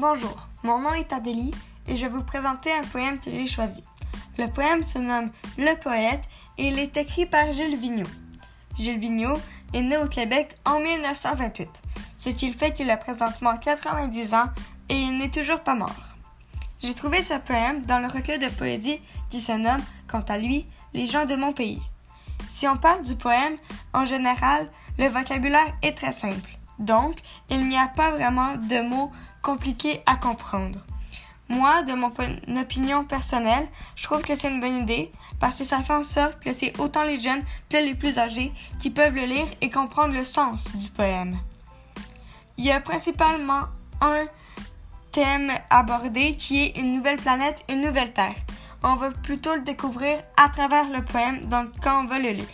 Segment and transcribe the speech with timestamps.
[0.00, 1.52] Bonjour, mon nom est Adélie
[1.86, 3.84] et je vais vous présenter un poème que j'ai choisi.
[4.38, 5.28] Le poème se nomme
[5.58, 6.26] Le poète
[6.56, 8.08] et il est écrit par Gilles Vigneault.
[8.78, 9.38] Gilles Vigneault
[9.74, 11.68] est né au Québec en 1928,
[12.16, 14.46] ce qui fait qu'il a présentement 90 ans
[14.88, 16.16] et il n'est toujours pas mort.
[16.82, 20.64] J'ai trouvé ce poème dans le recueil de poésie qui se nomme, quant à lui,
[20.94, 21.82] Les gens de mon pays.
[22.48, 23.58] Si on parle du poème,
[23.92, 24.66] en général,
[24.98, 26.56] le vocabulaire est très simple.
[26.80, 27.16] Donc,
[27.50, 29.12] il n'y a pas vraiment de mots
[29.42, 30.80] compliqués à comprendre.
[31.48, 32.12] Moi, de mon
[32.60, 36.40] opinion personnelle, je trouve que c'est une bonne idée parce que ça fait en sorte
[36.40, 40.14] que c'est autant les jeunes que les plus âgés qui peuvent le lire et comprendre
[40.14, 41.36] le sens du poème.
[42.56, 43.64] Il y a principalement
[44.00, 44.26] un
[45.12, 48.36] thème abordé qui est une nouvelle planète, une nouvelle Terre.
[48.82, 52.46] On va plutôt le découvrir à travers le poème, donc quand on va le lire.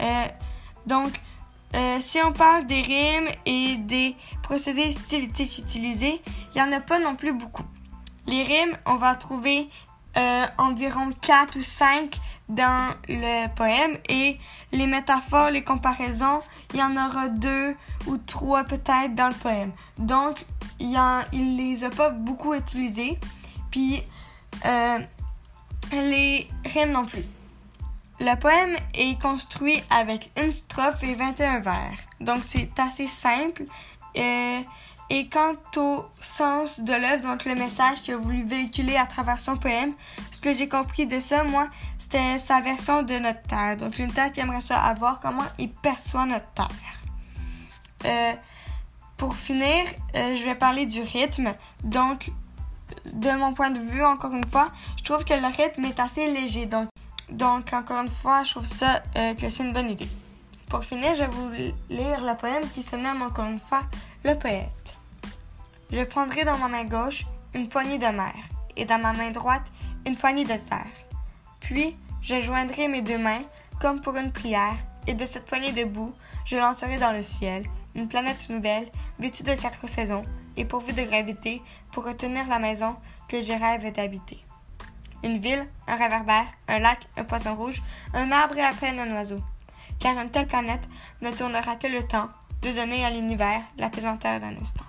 [0.00, 0.26] Euh,
[0.86, 1.12] donc,
[1.74, 6.20] euh, si on parle des rimes et des procédés stylistiques utilisés,
[6.54, 7.64] il n'y en a pas non plus beaucoup.
[8.26, 9.68] Les rimes, on va trouver
[10.16, 12.16] euh, environ 4 ou 5
[12.48, 14.38] dans le poème et
[14.70, 16.40] les métaphores, les comparaisons,
[16.72, 17.74] il y en aura 2
[18.06, 19.72] ou 3 peut-être dans le poème.
[19.98, 20.44] Donc,
[20.78, 23.18] il, ne les a pas beaucoup utilisés.
[23.70, 24.02] Puis,
[24.64, 24.98] euh,
[25.92, 27.24] les rimes non plus.
[28.20, 33.64] Le poème est construit avec une strophe et 21 vers, donc c'est assez simple.
[34.16, 34.60] Euh,
[35.10, 39.38] et quant au sens de l'œuvre, donc le message qu'il a voulu véhiculer à travers
[39.38, 39.92] son poème,
[40.30, 43.76] ce que j'ai compris de ça, moi, c'était sa version de notre terre.
[43.76, 46.68] Donc une terre qui aimerait ça avoir, comment il perçoit notre terre.
[48.06, 48.32] Euh,
[49.16, 49.84] pour finir,
[50.16, 51.54] euh, je vais parler du rythme.
[51.82, 52.30] Donc,
[53.12, 56.32] de mon point de vue, encore une fois, je trouve que le rythme est assez
[56.32, 56.66] léger.
[56.66, 56.88] Donc,
[57.30, 60.08] donc, encore une fois, je trouve ça euh, que c'est une bonne idée.
[60.68, 61.50] Pour finir, je vais vous
[61.88, 63.82] lire le poème qui se nomme encore une fois
[64.24, 64.96] Le poète.
[65.90, 68.34] Je prendrai dans ma main gauche une poignée de mer
[68.76, 69.70] et dans ma main droite
[70.06, 70.86] une poignée de terre.
[71.60, 73.42] Puis, je joindrai mes deux mains
[73.80, 77.64] comme pour une prière et de cette poignée de boue, je lancerai dans le ciel
[77.94, 80.24] une planète nouvelle vêtue de quatre saisons
[80.56, 81.62] et pourvue de gravité
[81.92, 82.96] pour retenir la maison
[83.28, 84.43] que je rêve d'habiter
[85.24, 89.12] une ville, un réverbère, un lac, un poisson rouge, un arbre et à peine un
[89.14, 89.40] oiseau.
[89.98, 90.88] Car une telle planète
[91.22, 92.28] ne tournera que le temps
[92.62, 94.84] de donner à l'univers la pesanteur d'un instant.